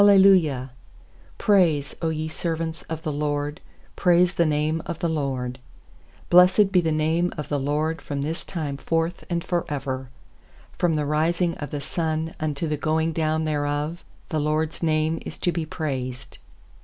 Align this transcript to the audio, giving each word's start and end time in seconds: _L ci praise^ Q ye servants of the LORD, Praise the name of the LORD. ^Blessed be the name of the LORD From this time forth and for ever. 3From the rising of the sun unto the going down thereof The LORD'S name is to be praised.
_L 0.01 0.65
ci 0.65 0.73
praise^ 1.37 1.99
Q 1.99 2.09
ye 2.09 2.27
servants 2.27 2.81
of 2.89 3.03
the 3.03 3.11
LORD, 3.11 3.61
Praise 3.95 4.33
the 4.33 4.47
name 4.47 4.81
of 4.87 4.97
the 4.97 5.07
LORD. 5.07 5.59
^Blessed 6.31 6.71
be 6.71 6.81
the 6.81 6.91
name 6.91 7.31
of 7.37 7.49
the 7.49 7.59
LORD 7.59 8.01
From 8.01 8.21
this 8.21 8.43
time 8.43 8.77
forth 8.77 9.23
and 9.29 9.43
for 9.43 9.63
ever. 9.69 10.09
3From 10.79 10.95
the 10.95 11.05
rising 11.05 11.53
of 11.59 11.69
the 11.69 11.81
sun 11.81 12.33
unto 12.39 12.67
the 12.67 12.77
going 12.77 13.13
down 13.13 13.43
thereof 13.45 14.03
The 14.29 14.39
LORD'S 14.39 14.81
name 14.81 15.19
is 15.23 15.37
to 15.37 15.51
be 15.51 15.67
praised. 15.67 16.39